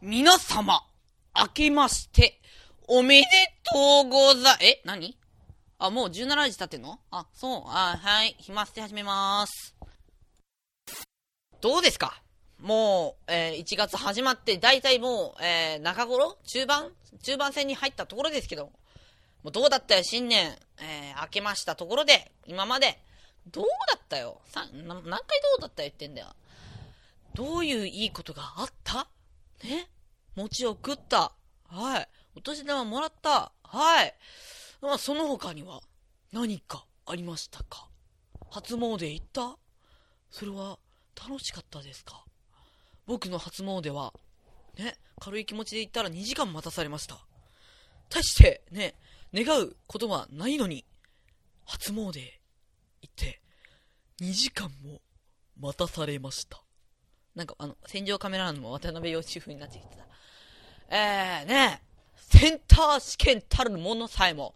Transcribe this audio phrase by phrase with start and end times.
[0.00, 0.80] 皆様、
[1.36, 2.40] 明けまして、
[2.86, 3.26] おめで
[3.64, 5.16] とうござ、え何？
[5.78, 7.00] あ、もう17時経ってんの？
[7.10, 9.74] あ、そう、あ、はい、暇捨て始めまーす。
[11.60, 12.22] どうですか？
[12.60, 16.38] もう、えー、1月始まって、だいたいもう、えー、中頃？
[16.46, 16.92] 中盤？
[17.24, 18.66] 中盤戦に入ったところですけど、
[19.42, 23.00] もうどうだったよ、新年、えー、明けましたところで、今まで、
[23.50, 24.40] どうだったよ？
[24.46, 25.14] さ何回ど
[25.58, 26.28] うだったよ言ってんだよ。
[27.34, 29.08] どういういいことがあった？
[30.38, 31.32] 餅を食った。
[31.68, 32.08] はい。
[32.36, 33.50] お年玉もらった。
[33.64, 34.14] はい。
[34.80, 35.80] まあ、その他には
[36.32, 37.88] 何かありましたか？
[38.50, 39.58] 初詣行った？
[40.30, 40.78] それは
[41.20, 42.24] 楽しかったですか？
[43.04, 44.14] 僕の初詣は、
[44.78, 47.18] ね、軽い気持ちで行ったら2時間待たされました。
[48.08, 48.94] 対して、ね、
[49.34, 50.84] 願うことはないのに、
[51.64, 53.40] 初詣行って、
[54.20, 55.00] 2時間も
[55.60, 56.62] 待たされました。
[57.34, 60.06] なんかあの、戦場カメラマンの渡辺義風になってきてた。
[60.88, 61.82] えー、ね、
[62.16, 64.54] センター試験たるものさえも、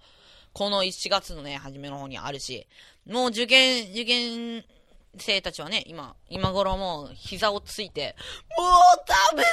[0.52, 2.66] この1月のね、初めの方にあるし、
[3.06, 4.64] もう受験、受験
[5.18, 8.16] 生たちはね、今、今頃もう膝をついて、
[8.56, 8.68] もう
[9.06, 9.48] ダメだ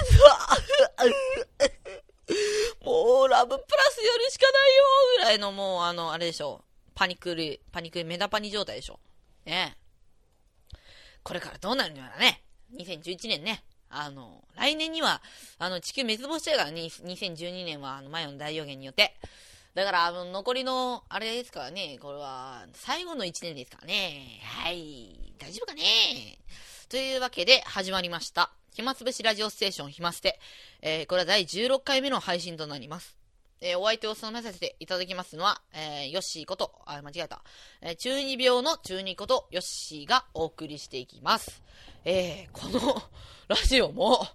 [2.86, 4.84] もうラブプラスやるしかないよ
[5.18, 6.64] ぐらいのもうあの、あれでしょ。
[6.96, 9.00] パニクル、パニクル、メダパニ状態でしょ。
[9.46, 9.78] ね
[11.24, 12.44] これからどうなるのやらね。
[12.78, 13.64] 2011年ね。
[13.90, 15.22] あの、来年には、
[15.58, 19.16] あの、地球滅亡しちゃうからね、2012年は、あの、マヨの大予言によって。
[19.76, 24.40] だから、あの、残りの、あれですからね、これは、最後の1年ですからね。
[24.44, 25.34] はい。
[25.38, 25.82] 大丈夫かね
[26.90, 28.52] というわけで、始まりました。
[28.74, 30.40] 暇つぶしラジオステーション暇捨て。
[30.82, 33.19] えー、これは第16回目の配信となります。
[33.62, 37.44] えー、お相手を務めさせていただきますのは、えー、ヨッシーこと、あ、間違えた。
[37.82, 41.62] えー、中二病の中二こと、ヨッシーがお送りしていきます。
[42.06, 43.02] えー、この
[43.48, 44.28] ラジオも、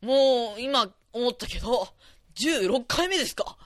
[0.00, 1.88] もう、今思ったけど、
[2.36, 3.56] 16回目ですか？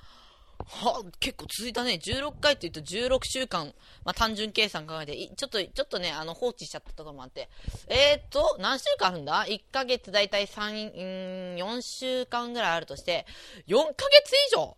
[0.64, 1.98] は、結構続いたね。
[2.02, 7.48] 16回って言うと16週間、まあ、単純計算考えて、ちょっと、ちょっとね、あの、放置しちゃったとこもあって。
[7.88, 13.26] えー、っと、何週間あるんだ ?1 ヶ月だいたい3、ん4週間ぐらいあるとして、
[13.66, 14.76] 4ヶ月以上？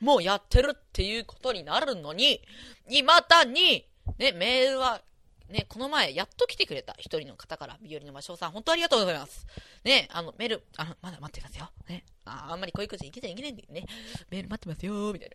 [0.00, 2.40] もうやってるっていうことになるのに、
[2.88, 3.86] 未だに、
[4.18, 5.00] ね、メールは
[5.50, 9.46] ね、この前、やっと来てくれた一人の方から、日和の魔性さん、本当ありがとうございます。
[9.82, 11.70] ね、あの、メール、あの、まだ待ってますよ。
[11.88, 13.86] ね、ああんまりこういうこと言ってちゃいけないんだよね。
[14.30, 15.30] メール待ってますよ、みたい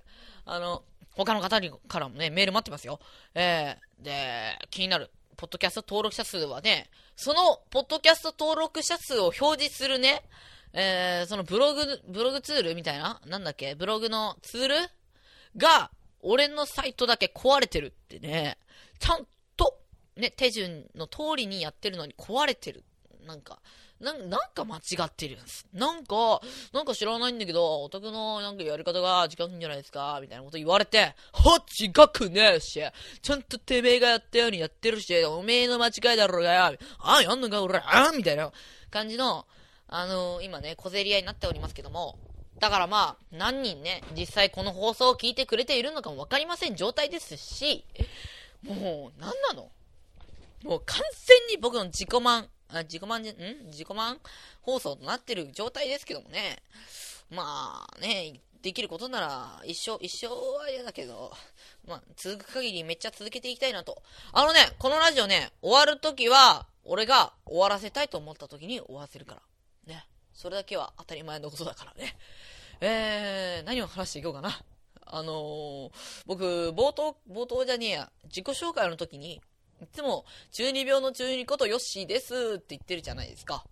[0.45, 0.53] な。
[0.53, 0.83] あの、
[1.15, 2.99] 他の方にからもね、メール待ってますよ。
[3.33, 5.09] えー、で、気になる。
[5.35, 10.21] ポッドキャスト登録者数はね、その、ポッドキャスト登録者数を表示するね、
[10.73, 13.21] えー、そのブログ、ブログツールみたいな？
[13.27, 13.75] なんだっけ？
[13.75, 14.75] ブログのツール？
[15.55, 15.91] が、
[16.21, 18.57] 俺のサイトだけ壊れてるってね、
[18.97, 19.77] ちゃんと
[20.17, 22.83] ね、手順の通りにやってるのに壊れてる。
[23.27, 23.59] なんか、
[23.99, 25.65] ななんか間違ってるんです。
[25.73, 26.41] なんか、
[26.73, 30.17] なんか知らないんだけど、お宅のなんかやり方が違うんじゃないですか？
[30.21, 32.81] みたいなこと言われて、は違くねえし、
[33.21, 38.51] ちゃんとてめえがやったようにやってるし、おめえの間違いだろうがよ、ああ、やんのか俺、ああみたいな
[38.89, 39.45] 感じの、
[39.95, 42.17] あのー、今ね、小競り合いになっておりますけども、
[42.59, 47.85] だからまあ、何人ね、実際この放送を聞いてくれているのかもわかりません状態ですし、
[48.63, 49.69] もう、何なの？
[50.63, 53.35] もう完全に僕の自己満、あ自己満じゃ、ん？
[53.67, 54.19] 自己満？
[54.63, 56.63] 放送となってる状態ですけどもね。
[57.29, 61.31] まあね、できることなら一生、一生は嫌だけど、
[61.87, 64.01] まあ続く限りめっちゃ続けていきたいなと。
[64.31, 69.41] あのね、このラジオね、終わるときは、俺が終わらせたいと思ったときに終わらせるから。
[70.33, 72.15] それだけは当たり前のことだからね。
[72.81, 74.59] えー、何を話していこうかな。
[75.05, 75.91] あのー、
[76.25, 79.41] 僕、冒頭、冒頭じゃねえや、自己紹介の時に、
[79.81, 83.63] いつも、中二病の中二ことヨッシーですって言ってるじゃないですか。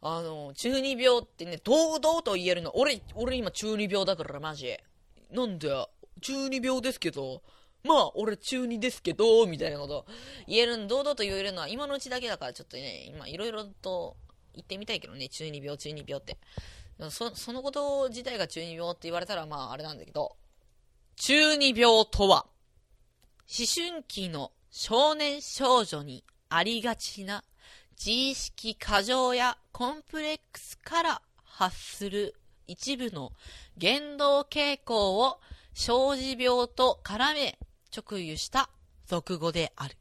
[0.00, 2.76] あのー、中二病ってね、堂々と言えるの。
[2.76, 4.76] 俺、俺今中二病だからマジ。
[5.30, 5.68] なんで、
[6.20, 7.42] 中二病ですけど、
[7.84, 10.06] まあ、俺中二ですけど、みたいなこと
[10.46, 14.16] 言えるの堂々と言えるのは今のうちだけだからちょっとね、今いろいろと
[14.54, 16.38] 言ってみたいけどね、中二病、中二病って。
[17.10, 20.36] そ、そのこと自体が中二病って言われたらまああれなんだけど、
[21.16, 22.46] 中二病とは、
[23.48, 27.44] 思春期の少年少女にありがちな
[27.98, 32.34] 自意識過剰やコンプレックスから発する
[32.66, 33.32] 一部の
[33.76, 35.40] 言動傾向を
[35.74, 37.58] 生じ病と絡め
[37.96, 38.70] 直輸した
[39.06, 39.96] 俗語である。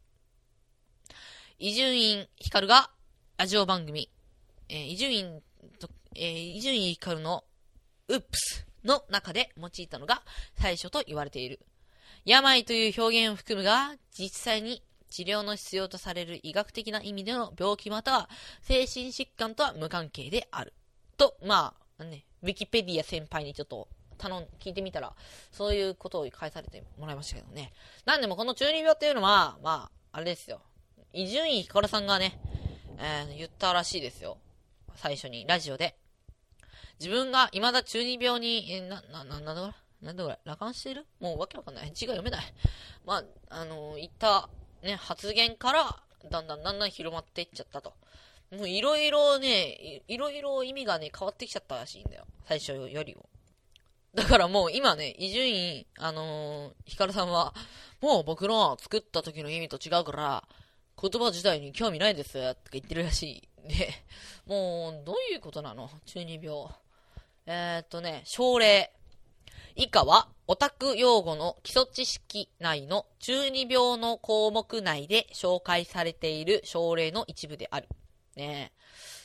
[1.57, 2.92] 伊集院光が
[3.38, 4.12] ラジオ番組、
[4.69, 5.42] え、伊集院
[5.80, 7.44] と、え、伊集院光の
[8.08, 10.24] ウップスの中で用いたのが
[10.60, 11.60] 最初と言われている。
[12.25, 18.30] 病という表現を含むが、実際に治療の必要とされる医学的な意味での病気または
[18.62, 20.74] 精神疾患とは無関係である。
[21.18, 23.88] と、まあ、ね、ウィキペディア先輩にちょっと
[24.18, 25.14] 頼ん、聞いてみたら、
[25.52, 27.72] そういうことを返されてもらいましたけどね。
[28.06, 30.62] なんでもこの中二病っていうのは、まあ、あれですよ。
[31.14, 32.40] 伊集院光さんがね、
[32.98, 34.38] えー、言ったらしいですよ。
[34.97, 35.95] 最初に、ラジオで。
[36.99, 39.67] 自分が未だ中二病に、え、な、な、な、なんだこ
[40.01, 40.07] れ？
[40.07, 40.39] なんだこれ？
[40.44, 41.05] 羅漢してる？
[41.19, 41.91] もうわけわかんない。
[41.94, 42.53] 字が読めない。
[43.05, 44.49] まあ、あの、言った、
[44.83, 47.94] ね、発言から、だんだんだんだん広まっていっちゃったと。
[48.51, 52.25] もういろいろね、いろいろ意味がね、変わってきちゃったらしいんだよ。
[52.47, 53.29] 最初よりも。
[54.15, 57.53] だからもう今ね、伊集院、あのー、ヒカルさんは、
[58.01, 60.44] もう僕の作った時の意味と違うから、
[60.99, 63.49] 言葉自体に興味ないです、とか言ってるらしい。
[63.67, 63.94] で、
[64.45, 65.89] もう、どういうことなの？
[66.05, 66.65] 中二病。
[67.45, 68.91] えー、っとね、症例。
[69.75, 77.88] 以下は、オタク用語の基礎知識内の中二病の項目内で紹介されている症例の一部である。
[78.35, 78.77] ねえ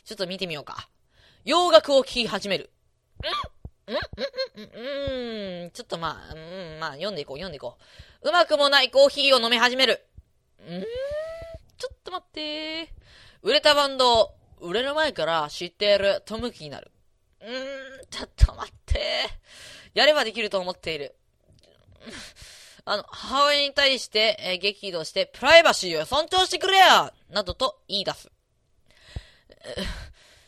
[0.05, 0.91] ちょっと見てみようか。
[1.45, 2.71] 洋楽を聴き始める。
[3.87, 3.95] んん
[4.63, 7.79] んんんちょっとまあ、うん、まあ、読んでいこう、読んでいこ
[8.23, 8.29] う。
[8.29, 10.07] うまくもないコーヒーを飲み始める。
[10.69, 10.85] ん
[11.83, 12.95] ちょっと待って
[13.43, 16.93] 売れたバンド、売れる前から知っていると向きになる。
[17.41, 19.01] うーん、ちょっと待って
[19.93, 21.17] やればできると思っている。
[22.85, 28.31] あの、母親に対して、えー、激怒して、プライバシーを尊重してくれやなどと言い出す。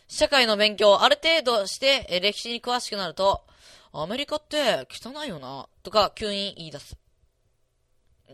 [0.06, 3.44] 社会の勉強をある程度して、え歴史に詳しくなると、
[3.92, 6.96] アメリカって汚いよな、とか急に言い出す。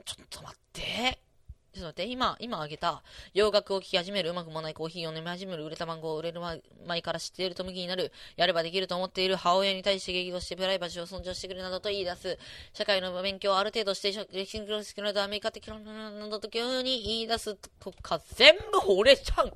[0.04, 1.29] ちょっと待って。
[1.72, 3.02] ちょっと待って、今、今あげた、
[3.32, 12.38] 洋楽を聴き始める、うまくもないコーヒーを飲み始める、売れた番号を売れる前から知っていると向きになる、やればできると思っている、母親に対して激怒してプライバシーを尊重してくれなどと言い出す、
[12.72, 19.52] 社会の勉強をある程度して、歴史に詳しくなるとアメリカ的などと急に言い出すとか、全部惚れちゃう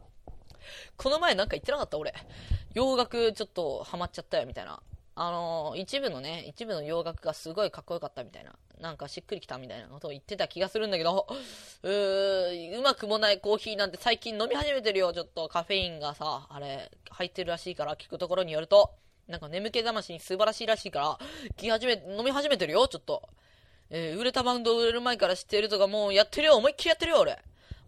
[0.97, 2.15] この前なんか言ってなかった俺。
[2.75, 4.81] 洋楽ちょっとハマっちゃったよ、みたいな。
[5.17, 8.57] あのー、一部のね、一部の洋楽がすごいかっこよかったみたいな。
[8.81, 11.27] なんかしっくりきたみたいなことを言ってた気がするんだけど、
[11.83, 18.93] うー、うまくもないコーヒーなんて最近飲み始めてるよ、ちょっとカフェインがさ、あれ、入ってるらしいから聞くところによると、
[19.29, 21.19] なんか眠気覚ましに素晴らしいらしいから、
[21.57, 23.29] き始め、飲み始めてるよ、ちょっと。
[23.91, 27.39] えー、売れたバンド売れる前から知ってるとかもうやってるよ、思いっきりやってるよ、俺。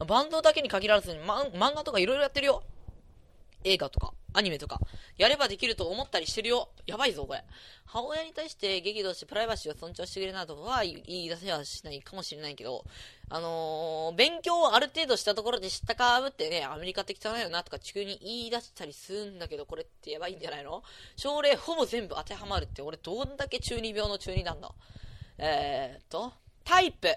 [0.06, 2.62] バンドだけに限らずに、ま、漫画とかいろいろやってるよ。
[3.64, 4.78] 映画とか、アニメとか、
[5.16, 6.68] やればできると思ったりしてるよ。
[6.86, 7.42] やばいぞ、これ。
[7.86, 12.84] 母親に対して激怒してプライバシーを尊重してくれなどは言い出せはしないかもしれないけど、
[13.30, 20.82] あのー、勉強をある程度したところで知ったかぶってね、アメリカって汚いよなとか急に言い出したりするんだけど、これってやばいんじゃないの？
[21.16, 24.70] 症例ほぼ全部当てはまるって、俺どんだけ中二病の中二なんだ。
[25.38, 26.32] えー、っと、
[26.64, 27.08] タイプ。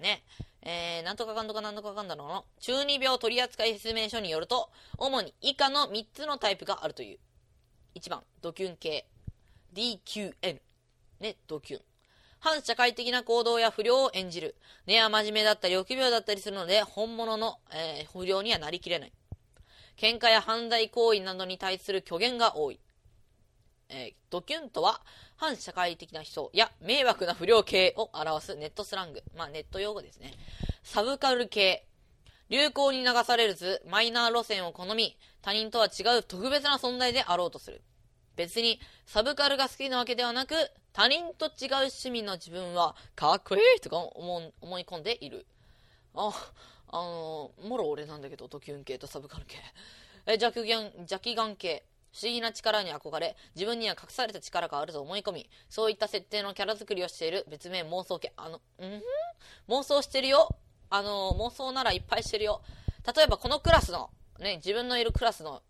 [0.00, 0.22] ね。
[0.66, 2.44] えー、なんとかかんとかなんとかかんだろうの？
[2.58, 7.18] 中二病取扱説明書によると、主に以下の3つのタイプがあるという。
[7.94, 9.06] 1番、ドキュン系。
[9.74, 10.60] DQN。
[11.20, 11.82] ね、ドキュン。
[12.40, 14.56] 反社会的な行動や不良を演じる。
[14.86, 19.12] 根は真面目だったり臆病だったりするので、本物の、えー、不良にはなりきれない。
[19.96, 22.80] 喧嘩や犯罪行為などに対する虚言が多い。
[23.88, 25.00] えー、ドキュンとは、
[25.36, 29.22] 反社会的な人や迷惑な不良系を表すネットスラング。
[29.36, 30.32] まあ、ネット用語ですね。
[30.82, 31.86] サブカル系。
[32.50, 37.82] 流行に流されず、マイナー路線を好み、他人とは違う特別な存在であろうとする。
[38.36, 40.54] 別に、サブカルが好きなわけではなく、
[40.92, 45.46] 他人と違う趣味の自分は、かっこいいとか思思い込んでいる。
[46.14, 46.32] あ、
[46.88, 49.56] あの、もろ俺なんだけど、ドキュン系とサブカル系。
[50.26, 51.84] え、邪気眼、邪気眼系。
[52.14, 58.32] 不思議な力に憧れ、自分には隠された力があると思い込み、そういった設定のキャラ作りをしている別名妄想系。
[58.36, 58.60] あの、ん？
[59.68, 60.48] 妄想してるよ。
[60.90, 62.62] あの、妄想ならいっぱいしてるよ。
[63.16, 65.62] 例えばこのクラスの、ね、自分のいるクラスの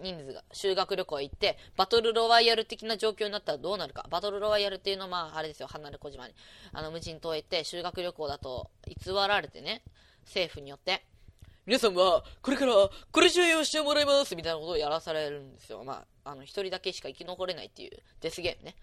[0.00, 4.06] 人数が修学旅行へ行って、バトルロワイヤル的な状況になったらどうなるか。
[4.08, 6.34] バトルロワイヤルっていうのは、まあ、あれですよ、離れ小島に。
[6.72, 9.82] あの、無人島へ行って、修学旅行だと偽られてね、
[10.26, 11.04] 政府によって、
[11.66, 12.74] 皆さんは、これから、
[13.10, 15.82] これ重要してもらいますみたいなことをやらされるんですよ。
[15.82, 18.76] まあ、あの、一人だけしか生き残れないっていうデスゲームね。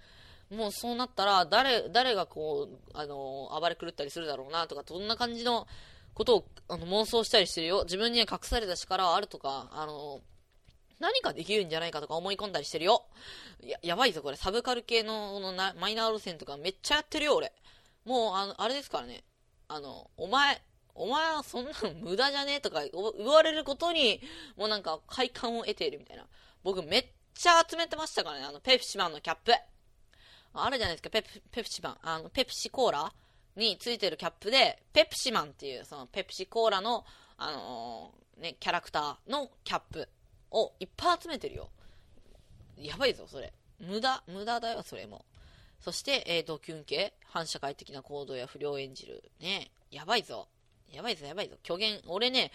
[0.51, 5.65] もうそうなったら、誰、誰がこう、あの、暴れ狂ったりするだろうなとか、どんな感じの
[6.13, 7.83] ことをあの妄想したりしてるよ。
[7.85, 10.21] 自分には隠された力はあるとか、あの、
[10.99, 13.05] 何かできるんじゃないかとか思い込んだりしてるよ。
[13.61, 14.35] や、やばいぞ、これ。
[14.35, 17.53] サブカル系ののマイナー路線とかめっちゃやってるよ、俺。
[18.03, 19.23] もう、あの、あれですからね。
[19.69, 20.61] あの、お前、
[20.95, 22.61] お前はそんなの無駄じゃね？
[22.61, 24.21] とか 言われることに、
[24.55, 26.27] もうなんか快感を得ているみたいな。
[26.63, 29.53] 僕めっちゃ集めてましたからね、あの、ペプシマンのキャップ。
[30.53, 31.97] あるじゃないですか、ペプ、ペプシマン。
[32.01, 33.13] あの、ペプシコーラ
[33.55, 37.05] についてるキャップで、ペプシマンっていう、そのペプシコーラの、
[37.37, 40.07] あのー、ね、キャラクターのキャップ
[40.51, 41.69] をいっぱい集めてるよ。
[42.77, 43.53] やばいぞ、それ。
[43.79, 45.25] 無駄、無駄だよ、それも。
[45.79, 49.31] そして、え、ー、と、キュン系、反社会的な行動や不良を演じる。
[49.39, 50.47] ね、やばいぞ。
[50.93, 51.57] やばいぞ、やばいぞ。
[51.63, 52.51] 虚言、俺ね、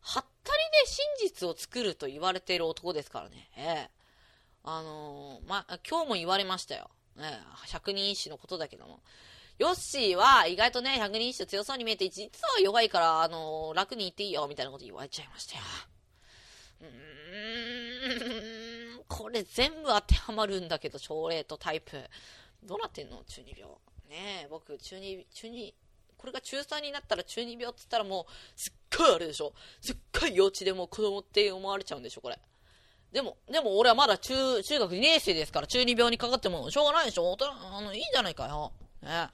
[0.00, 3.50] はったりで真実を作ると言われている男ですからね。
[3.56, 3.90] ええ
[4.64, 6.90] あのー、ま、今日も言われましたよ。
[7.16, 9.00] ね、百人一首のことだけども。
[9.58, 15.62] ヨッシーは意外とね、百人一首強そうに見えて、実は弱いから、あのー、楽に言っていいよ、みたいなこと言われちゃいましたよ。
[16.80, 16.88] うー
[19.00, 22.08] ん、これ全部当てはまるんだけど、症例とタイプ。
[22.62, 23.24] どうなってんの？
[23.24, 23.68] 中二病。
[24.08, 25.74] ねえ、僕、中二、中二、
[26.22, 29.52] これが中3になったら中二病って言ったらもう、すっごいあれでしょ？
[29.80, 32.38] すっごい幼稚でも子供って思われちゃうんでしょこれ。
[33.10, 38.72] でも、でも俺はまだ中、中学2年生ですから、中二病にかかってもしょうがないでしょ大人、あの、いいんじゃないかよ。
[39.02, 39.28] ね。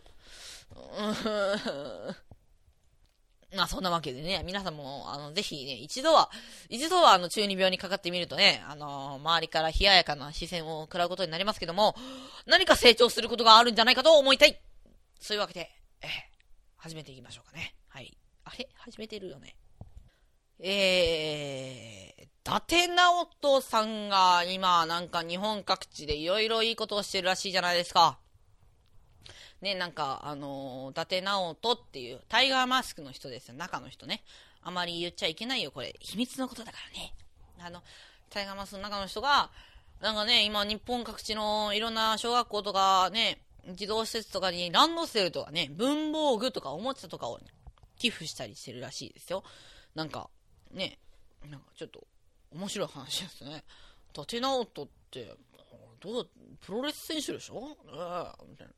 [3.55, 6.31] まあそんなわけでね、皆さんも、あの、ぜひね、一度は、
[6.71, 11.95] 一度はあの、中二病にかかってみるとね、あの、周りから冷ややかな視線を食らうことになりますけども、
[12.47, 14.59] 何か成長することがあるんじゃないかと思いたい
[15.21, 15.71] そういうわけで、
[16.81, 17.75] 始めていきましょうかね。
[17.89, 18.17] はい。
[18.45, 18.69] あれ？
[18.77, 19.57] 始めてるよね。
[20.61, 28.19] えー、伊達直人さんが今、なんか日本各地でいろいろいいことをしてるらしいじゃないですか。
[29.61, 34.23] ね、なんか、あのー、伊達直人っていうタイガーマスクの人ですよ、中の人ね。
[34.63, 35.97] あまり言っちゃいけないよ、これ。
[35.99, 37.13] 秘密のことだからね。
[37.59, 37.83] あの、
[38.31, 39.51] タイガーマスクの中の人が、
[40.01, 43.43] なんかね、今日本各地のいろんな小学校とかね、
[43.75, 47.47] 児童施設とかにランドセルとかね、文房具とかおもちゃとかを、ね、
[47.99, 49.45] 寄付したりしてるらしいですよ。
[49.95, 50.31] なんか、
[50.71, 50.99] ね、
[51.49, 52.07] なんかちょっと
[52.53, 53.65] 面白い話ですね。
[54.11, 55.35] 伊達直人って、
[56.01, 56.31] どう、
[56.65, 57.77] プロレス選手でしょ？
[57.87, 58.73] えー、みたいな。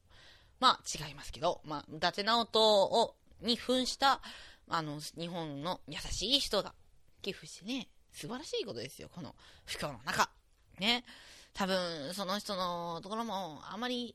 [0.59, 4.21] まあ、違いますけど、まあ、伊達直人を、に扮した、
[4.69, 6.75] あの、日本の優しい人が
[7.23, 9.35] 寄付してね、素晴らしいことですよ、この
[9.67, 10.31] 不況の中。
[10.79, 11.05] ね。
[11.53, 14.15] 多分、その人のところも、あまり、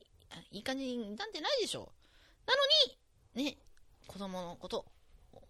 [0.50, 1.92] いい感じになってないでしょ。
[2.46, 2.60] なの
[3.42, 3.56] に、ね、
[4.06, 4.84] 子供のこと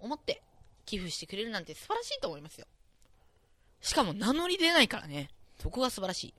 [0.00, 0.42] 思って
[0.84, 2.66] 寄付してくれるなんて素晴らしいと思いますよ。
[3.80, 5.30] しかも名乗り出ないからね。
[5.60, 6.34] そこが素晴らしい。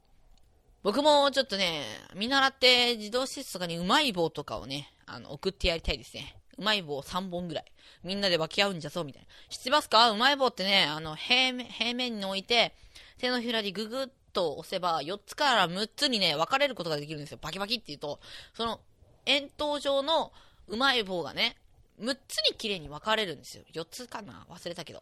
[0.84, 1.84] 僕もちょっとね、
[2.16, 6.36] 見習って自動施設とかにうまい棒とかをね、あの、送ってやりたいですね。
[6.58, 7.66] うまい棒3本ぐらい。
[8.04, 9.28] みんなで分け合うんじゃぞ、みたいな。
[9.50, 10.12] 知ってますか？
[10.12, 12.74] うまい棒ってね、あの、平面、平面に置いて、
[13.18, 17.40] 手のひらにググッと押せば、4つから6つにね、分かれることができるんですよ。
[17.42, 18.20] バキバキって言うと、
[18.54, 18.80] その、
[19.26, 20.32] 円筒状の
[20.68, 21.58] うまい棒がね、
[22.00, 23.64] 6つに綺麗に分かれるんですよ。
[23.74, 24.46] 4つかな？
[24.50, 25.02] 忘れたけど。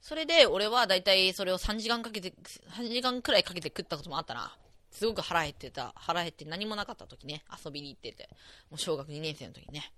[0.00, 2.32] それで、俺はだいたいそれを3時間かけて、
[2.78, 4.56] 3時間くらいかけて食ったこともあったな。
[4.90, 5.92] すごく腹減ってた。
[5.94, 8.30] 腹減って何もなかった時ね、遊びに行ってて。
[8.70, 9.92] もう小学2年生の時ね。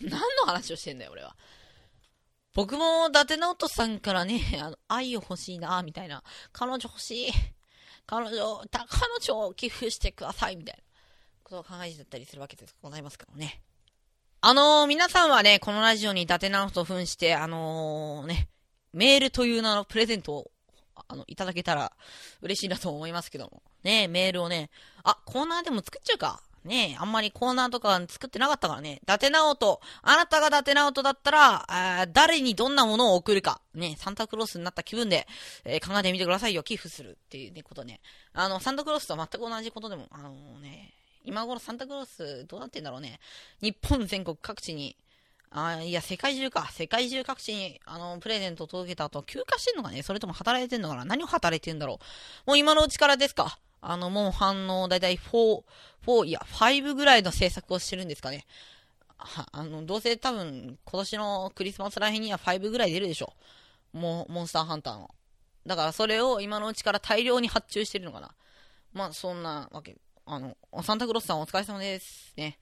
[0.00, 1.36] 何の話をしてんだよ、俺は。
[2.54, 6.22] 僕も伊達直人さんからね、 あの、愛を欲しいな、みたいな。
[6.52, 7.32] 彼女欲しい。
[8.06, 8.86] 彼女、彼
[9.20, 10.82] 女を寄付してください、みたいな
[11.44, 13.62] ことを考えてたりするわけでございますからね。
[14.40, 18.48] あのー、皆さんはね、このラジオに伊達直人を扮して、あのー、ね、
[18.92, 20.50] メールという名のプレゼントを
[21.08, 21.92] あの、いただけたら
[22.42, 23.62] 嬉しいなと思いますけども。
[23.84, 24.70] ねメールをね、
[25.04, 26.42] あ、コーナーでも作っちゃうか。
[26.64, 29.00] ねえあんまりコーナーとか作ってなかったからね。
[29.02, 29.80] 伊達直人。
[30.02, 31.64] あなたが伊達直人だったら、
[32.00, 33.60] あ誰にどんなものを送るか。
[33.74, 35.26] ね、サンタクロースになった気分で、
[35.64, 36.62] えー、考えてみてくださいよ。
[36.62, 38.00] 寄付するっていうね、ことね。
[38.32, 43.20] あの、サンタクロースと全く同じことでも、あのね、今頃サンタクロースどうなってんだろうね。
[43.60, 44.96] 日本全国各地に、
[45.50, 46.68] あいや、世界中か。
[46.72, 52.00] 世界中各地に、あの、プレゼントを届けた後、休暇してんのかねそれとも働いてんのかな何を働いてんだろ
[52.46, 55.62] うもう今のうちからですかあの、もう反応、だいたい4、
[56.06, 58.46] 4、いや、5ぐらいの制作をしてるんですかね。
[59.18, 63.32] は、あの、どうせ多分、今年のクリスマスらへんには5ぐらい出るでしょ。
[63.92, 65.10] もう、モンスターハンターの。
[65.66, 68.34] だからそれを今のうちから大量に発注してるのかな。
[68.92, 69.96] まあ、そんなわけ。
[70.24, 72.32] あの、サンタクロスさんお疲れ様です。
[72.36, 72.58] ね。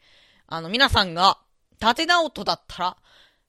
[0.47, 1.39] あの、皆さんが、
[1.73, 2.97] 伊達直人だったら、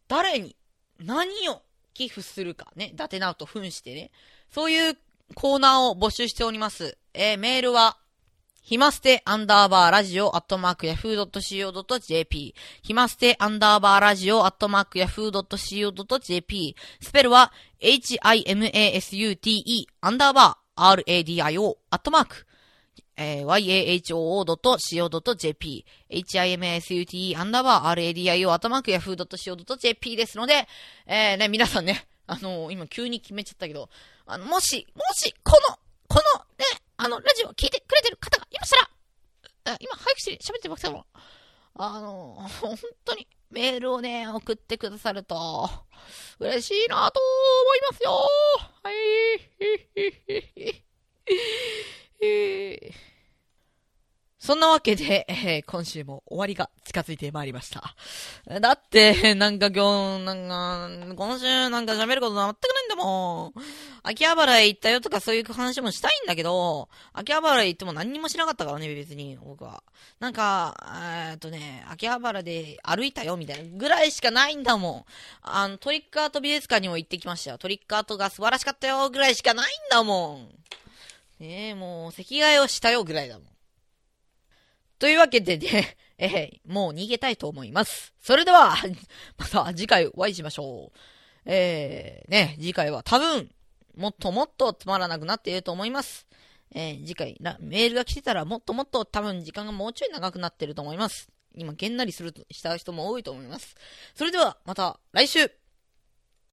[0.08, 0.56] 誰に、
[1.00, 1.62] 何を
[1.94, 2.92] 寄付するかね。
[2.94, 4.12] 伊達直人扮してね。
[4.52, 4.98] そういう
[5.36, 6.98] コーナーを募集しております。
[7.14, 7.98] えー、メールは、
[8.62, 18.28] ひまステアンダーバーラジオアットマークヤフー .co.jp ひまステアンダーバーラジオアットマークヤフー .co.jp スペルは h-i-m-a-s-u-t-e
[20.02, 22.46] アンダーバー r-a-d-i-o アットマーク
[23.20, 30.68] えー、yahoo.co.jp、himasute アンダーバー radio アットマーク yahoo.co.jp ですので、
[31.08, 33.90] えー、ね、皆さんね、あのー、今急に決めちゃったけど、
[34.30, 35.78] あの、もし、もし、この、
[36.10, 36.66] この、ね、
[36.98, 41.06] あの、ラジオを聞いてくれてる方がいましたら、今、早口で喋ってますけども、
[41.76, 45.70] あの、本当に、メールをね、送ってくださると、
[46.40, 48.30] 嬉しいなと思いますよ
[48.84, 48.96] はい。
[52.20, 52.94] えー、
[54.40, 57.96] そんなわけで、 えー、今週も終わりが近づいてまいりました。
[58.60, 63.62] だって、 なんか今日、なんか、今週なんか喋ること全くないんだもん。
[64.04, 69.84] 秋葉原へ行ったよとかそういう話もしたいんだけど、秋葉原へ行っても何にもしなかったからね、別に、僕は。
[70.20, 70.76] なんか、
[71.32, 75.06] えっとね、秋葉原で歩いたよみたいなぐらいしかないんだもん。
[75.44, 77.58] あの、トリックアート美術館にも行ってきましたよ。
[77.58, 80.58] トリックアートが素晴らしかったよぐらいしかないんだもん。
[81.40, 83.57] ねえ、もう、席替えをしたよぐらいだもん。
[85.00, 88.14] というわけでね、 えー、もう逃げたいと思います。
[88.20, 88.76] それでは、
[89.38, 91.00] また次回お会いしましょう。
[91.46, 93.52] えー、ね、次回は多分、
[93.96, 96.28] もっともっとつまらなくなっていると思います。
[96.74, 101.30] えー、次回メールが来てたらもっともっと多分時間がもうちょい長くなってると思います。
[101.56, 103.76] 今、げんなりするとした人も多いと思います。
[104.16, 105.52] それでは、また来週